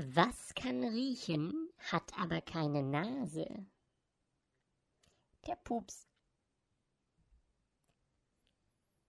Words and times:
Was 0.00 0.54
kann 0.54 0.84
riechen, 0.84 1.70
hat 1.90 2.16
aber 2.16 2.40
keine 2.40 2.84
Nase? 2.84 3.66
Der 5.44 5.56
Pups. 5.56 6.07